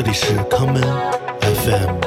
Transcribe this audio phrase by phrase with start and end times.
[0.00, 0.80] 这里是康门
[1.40, 1.98] FM。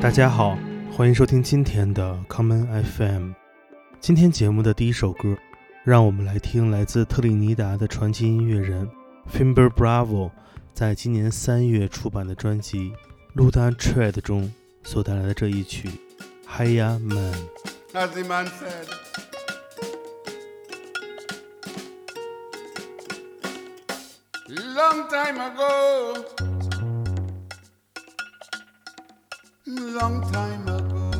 [0.00, 0.56] 大家好，
[0.90, 2.66] 欢迎收听今天的康门
[2.96, 3.32] FM。
[4.00, 5.36] 今天节目的第一首歌，
[5.84, 8.88] 让我们来听来自特立尼达的传奇音乐人
[9.30, 10.30] Fimber Bravo
[10.72, 12.78] 在今年三月出版的专辑
[13.34, 14.50] 《l u d a Tread》中
[14.83, 15.89] 所带来的这一曲《
[16.57, 17.33] Hiya Man》。
[17.93, 18.87] As the man said.
[24.49, 26.23] Long time ago,
[29.65, 31.11] long time ago,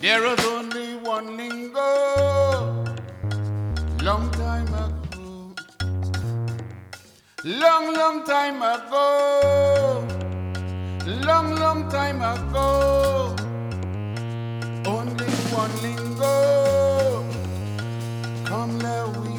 [0.00, 2.84] there was only one lingo.
[4.02, 4.75] Long time ago,
[7.43, 10.07] long, long time ago
[11.07, 13.35] long, long time ago.
[14.85, 15.25] Only
[15.55, 17.23] one lingo.
[18.45, 19.36] Come there we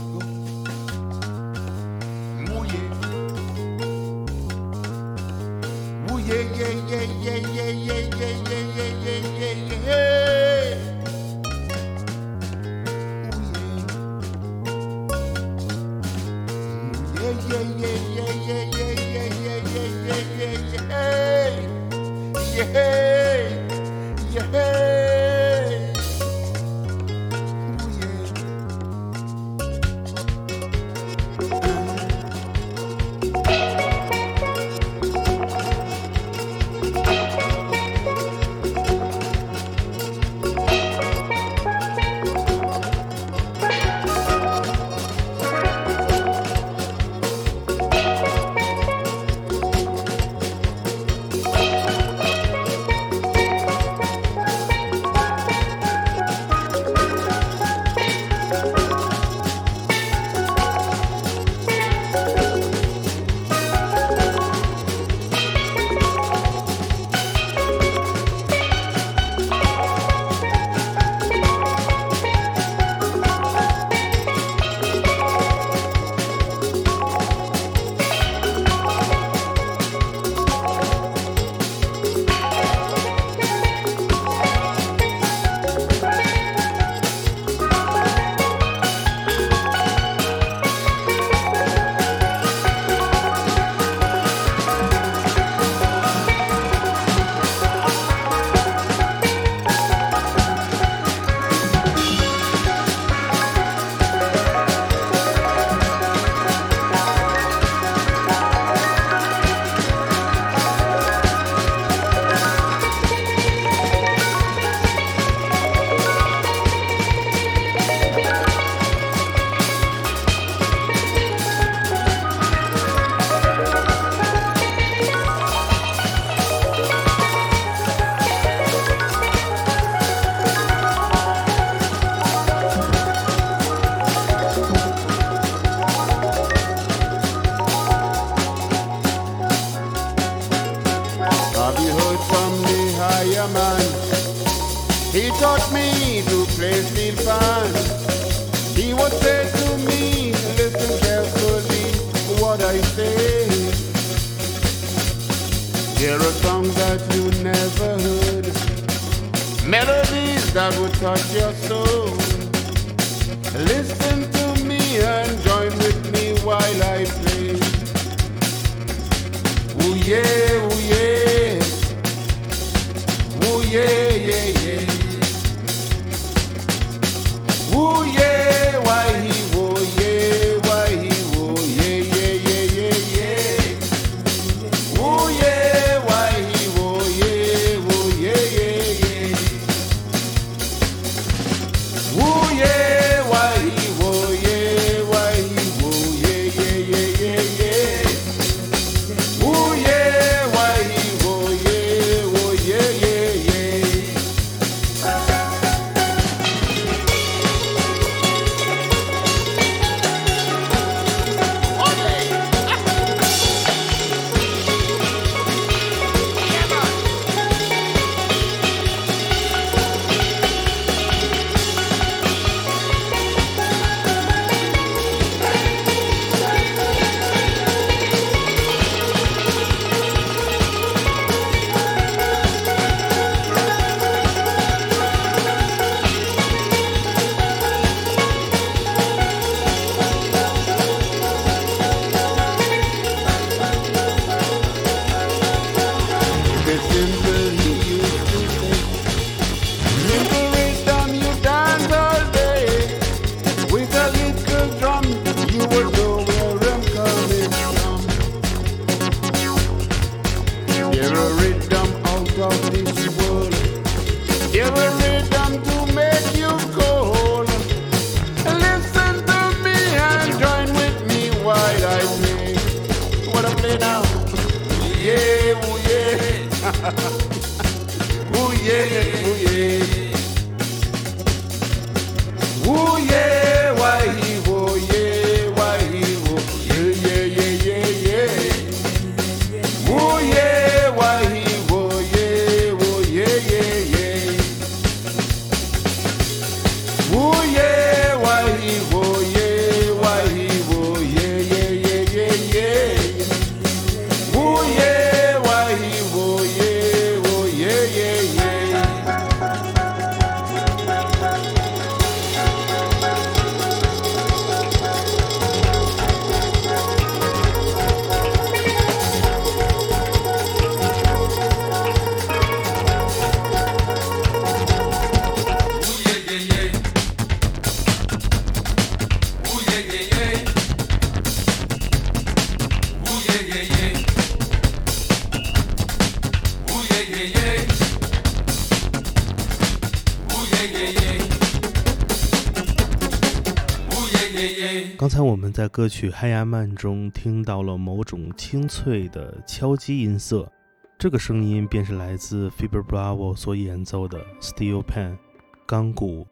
[345.59, 350.49] 在歌曲《嗨呀曼》中听到了某种清脆的敲击音色，
[350.97, 355.19] 这个声音便是来自 Fiber Bravo 所演奏的 Steel Pan
[355.67, 356.25] 钢鼓。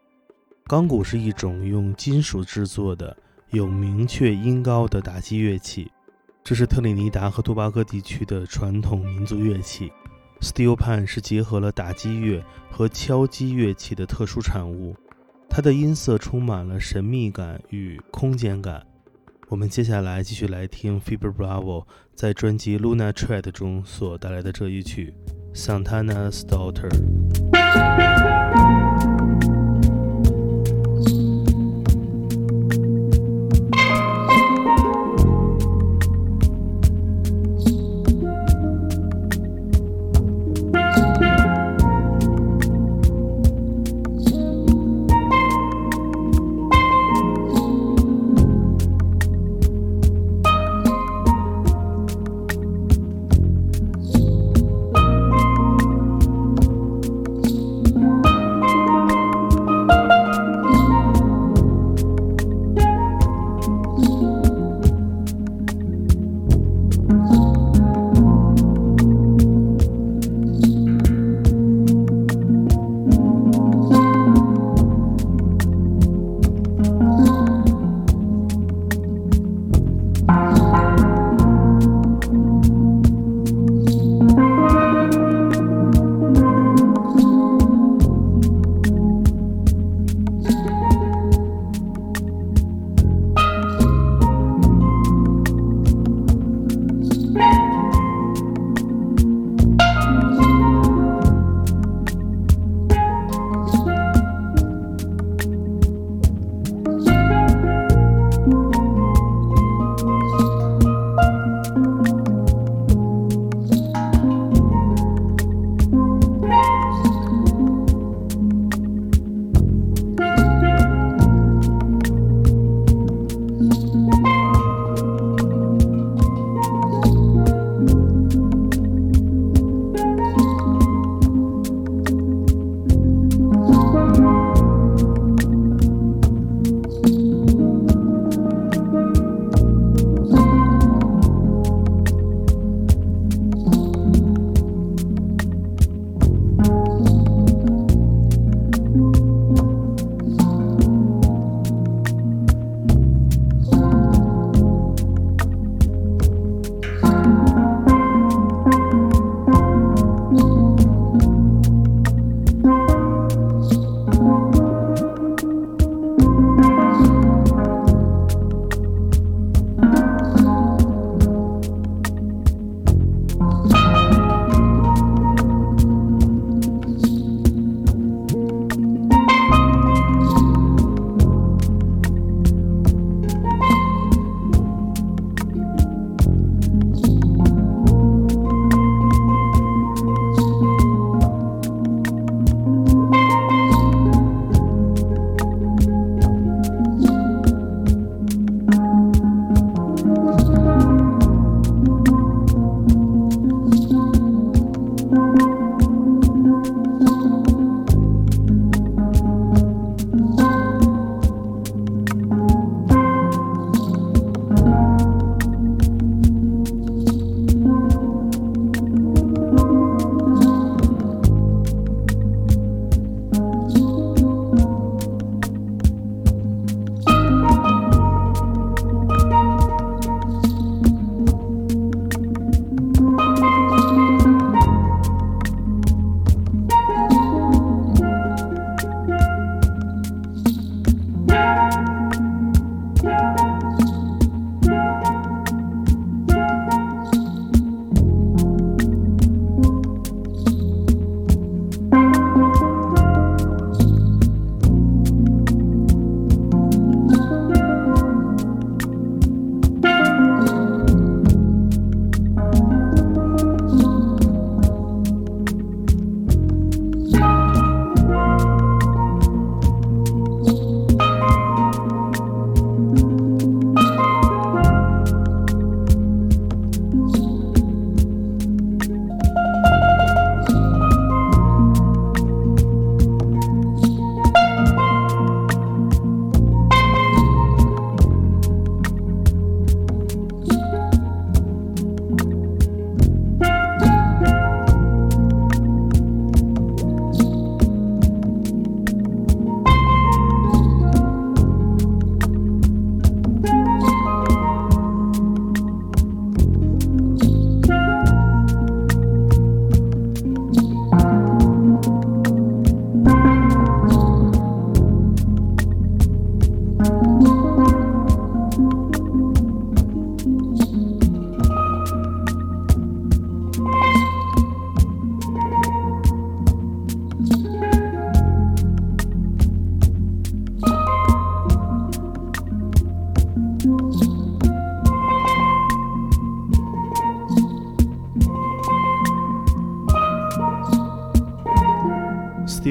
[0.68, 3.16] 钢鼓是一种用金属制作的、
[3.50, 5.90] 有明确音高的打击乐器，
[6.44, 9.90] 这是特立尼达和多巴哥地区的传统民族乐器。
[10.40, 14.94] Steel Pan 是结合了打击乐和敲击乐器的特殊产物。
[15.50, 18.86] 它的音色充满了神秘感与空间感。
[19.48, 21.84] 我们接下来继续来听 Fiber Bravo
[22.16, 25.14] 在专辑《Luna Tread》中所带来的这一曲
[25.56, 26.90] 《Santana's Daughter》。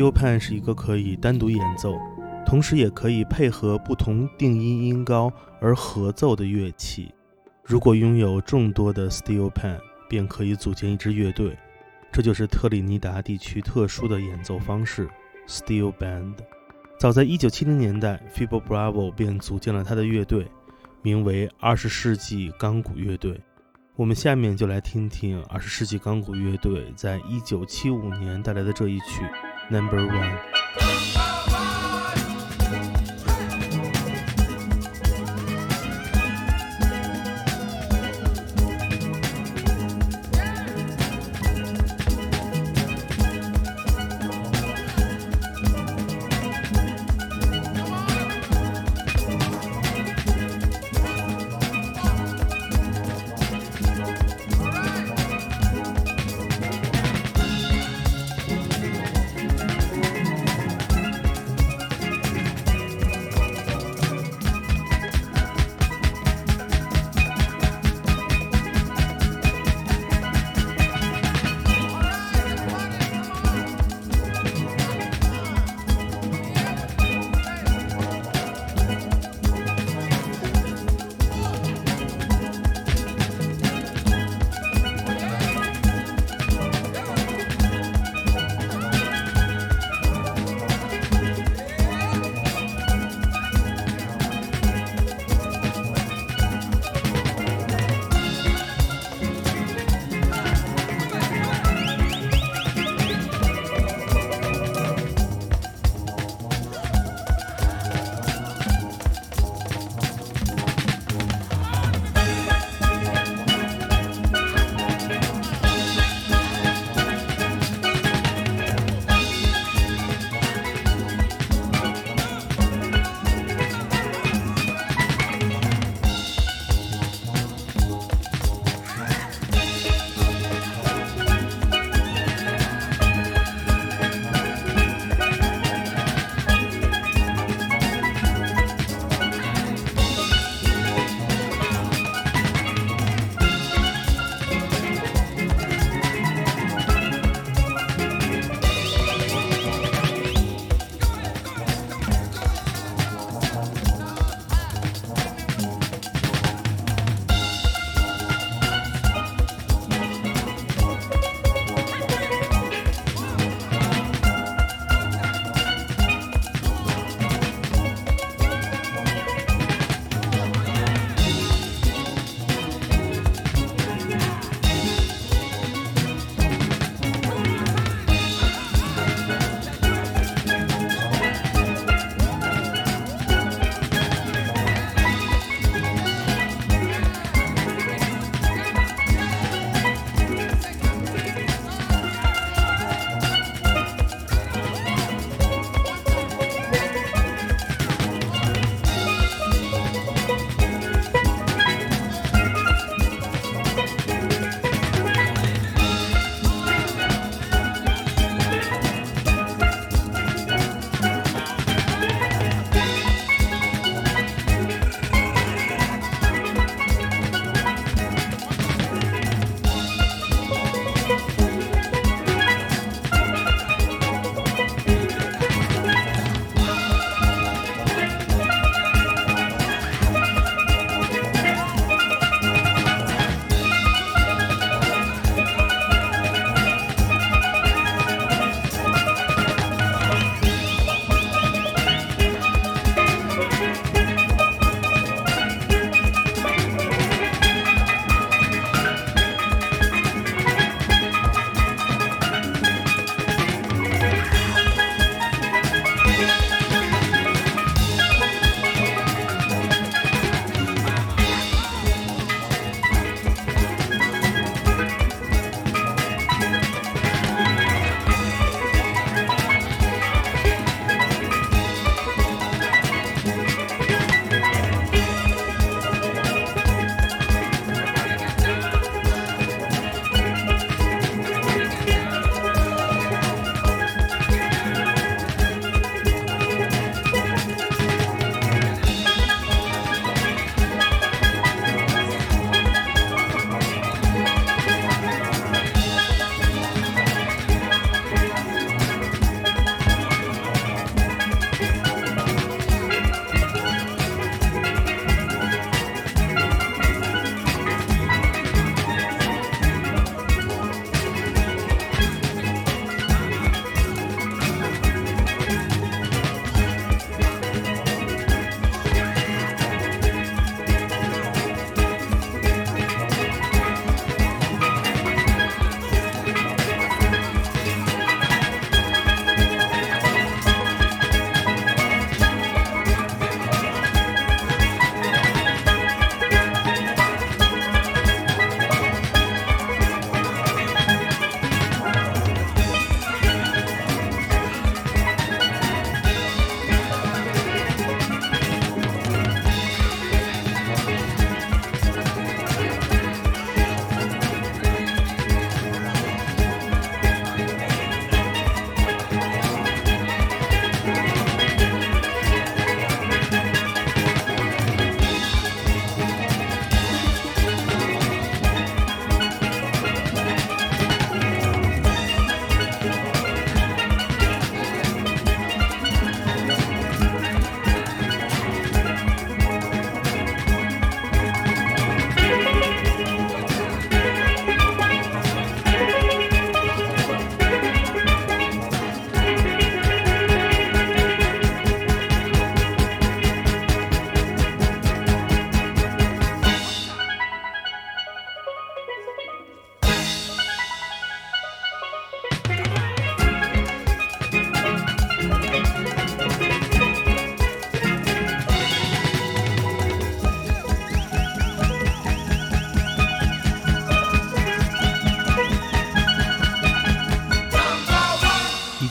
[0.06, 1.96] Steel pan 是一个可以单独演奏，
[2.46, 7.12] 同时也可以配合不同定音音高而合奏的乐器。
[7.64, 11.58] 如果拥有众多的 steel pan，便可以组建一支乐队。
[12.12, 15.10] 这就是特立尼达地区特殊的演奏方式
[15.48, 16.36] ——steel band。
[17.00, 20.46] 早在1970年代 f i b o Bravo 便组建了他的乐队，
[21.02, 23.42] 名为二十世纪钢鼓乐队。
[23.96, 29.24] 我们下面就来听听二十世纪钢鼓乐队在1975年带来的这一曲
[29.72, 31.55] 《Number One》。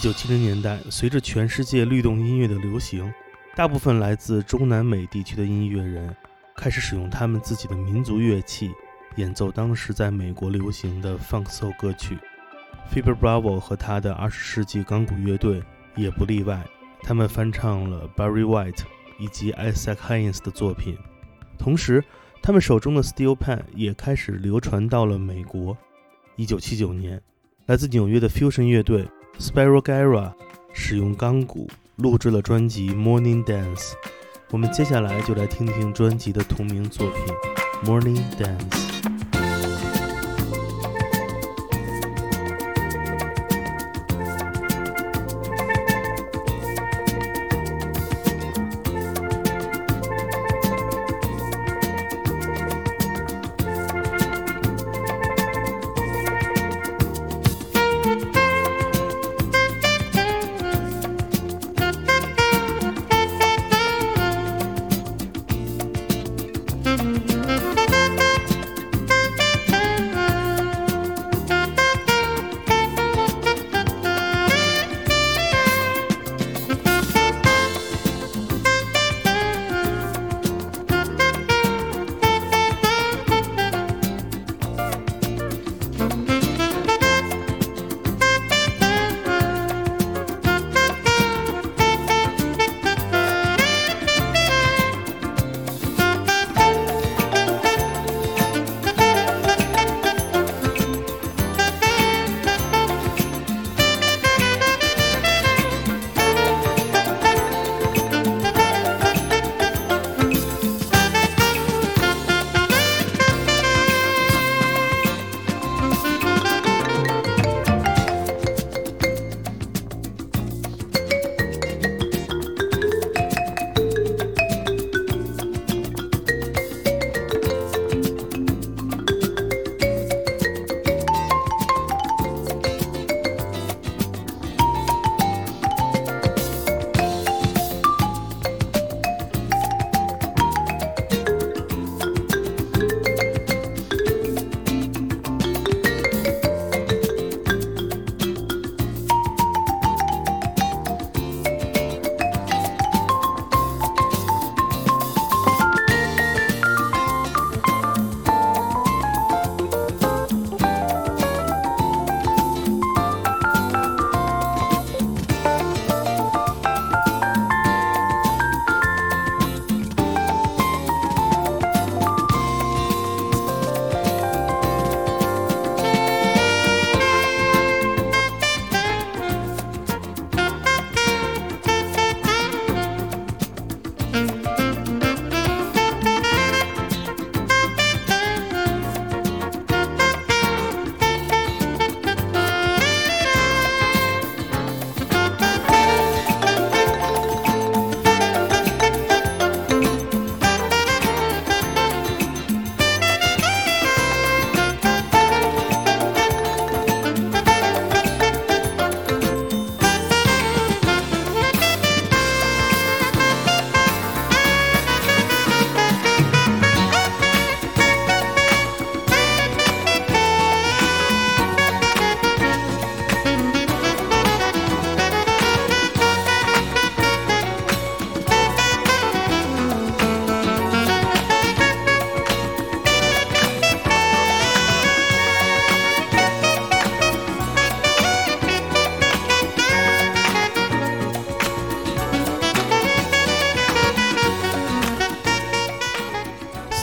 [0.04, 3.10] 九七零年代，随着全世界律动音乐的流行，
[3.56, 6.14] 大部分来自中南美地区的音乐人
[6.54, 8.70] 开始使用他们自己的民族乐器
[9.16, 12.18] 演奏当时在美国流行的 funk soul 歌曲。
[12.92, 15.62] Fiber Bravo 和他的二十世纪钢鼓乐队
[15.96, 16.62] 也不例外，
[17.02, 18.82] 他们翻唱了 Barry White
[19.18, 20.98] 以及 Isaac Hayes 的作品。
[21.56, 22.04] 同时，
[22.42, 25.74] 他们手中的 Steel Pan 也开始流传到了美国。
[26.36, 27.22] 一九七九年，
[27.64, 29.08] 来自纽约的 fusion 乐队
[29.38, 30.32] Spiral Gyra
[30.72, 33.74] 使用钢鼓录制了专辑《Morning Dance》。
[34.50, 37.20] 我们接下来就来听听专辑的同名作品
[37.86, 39.02] 《Morning Dance》。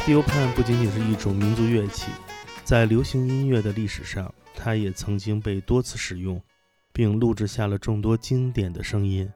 [0.01, 2.11] Steel Pan 不仅仅是一种民族乐器，
[2.63, 6.41] 在流行音乐的历史上，它也曾经被多次使用，
[6.91, 9.31] 并录制下了众多经典的声音。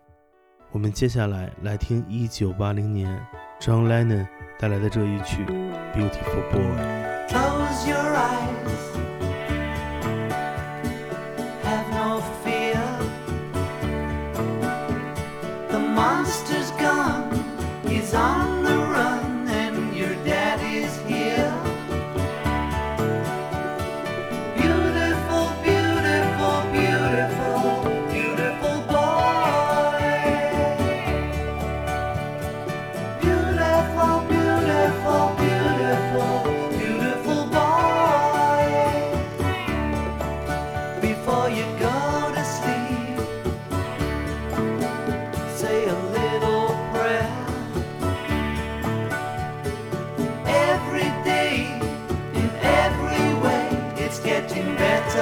[0.71, 3.27] 我们接下来来听1980年
[3.59, 5.45] John Lennon 带来的这一曲
[5.93, 6.61] 《Beautiful Boy》。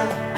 [0.09, 0.32] time.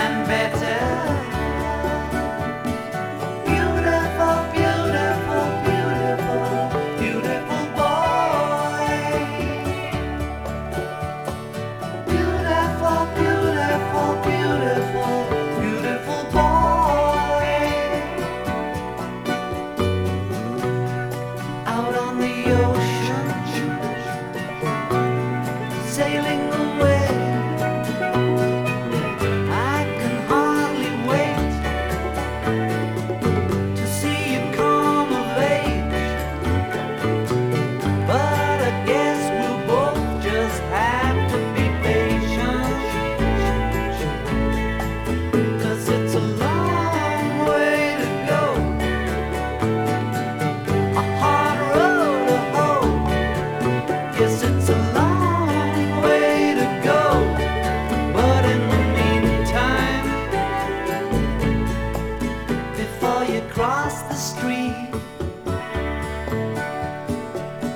[63.95, 64.91] Across the street.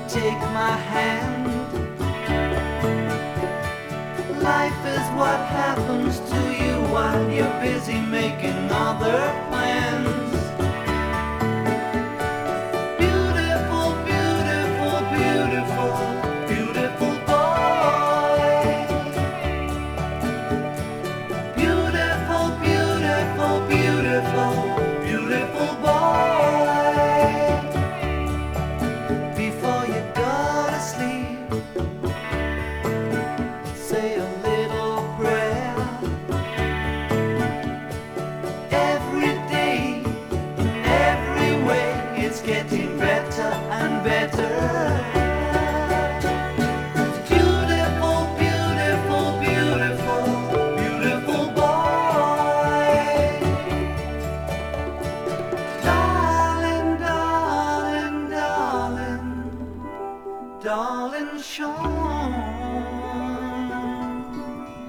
[0.08, 1.46] Take my hand.
[4.42, 10.09] Life is what happens to you while you're busy making other plans.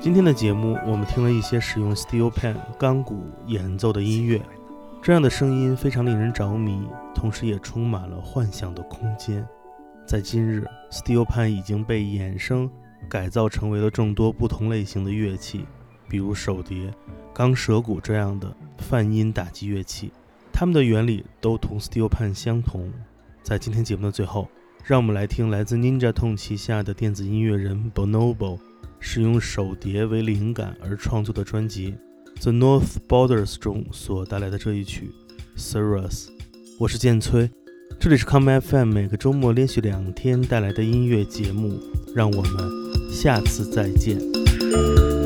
[0.02, 4.42] 今天的节目，我们听了一些使用 steel pan 钢鼓演奏的音乐，
[5.00, 6.82] 这样的声音非常令人着迷，
[7.14, 9.48] 同时也充满了幻想的空间。
[10.08, 12.68] 在今日，steel pan 已经被衍生
[13.08, 15.68] 改造成为了众多不同类型的乐器，
[16.10, 16.92] 比如手碟、
[17.32, 20.12] 钢舌鼓这样的泛音打击乐器，
[20.52, 22.92] 它们的原理都同 steel pan 相同。
[23.44, 24.50] 在今天节目的最后，
[24.84, 28.58] 让我们来听来自 Ninja Tone 旗下的电子音乐人 Bonobo。
[29.04, 31.96] 使用手碟为灵感而创作的专辑
[32.42, 35.12] 《The North Borders》中所带来的这一曲
[35.60, 36.30] 《s i r u s》。
[36.80, 37.50] 我是建崔，
[38.00, 41.80] 这里是 Come FM，每个周末连续两天带来的音乐节目，
[42.16, 45.21] 让我们下次再见。